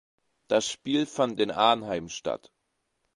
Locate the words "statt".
2.09-2.51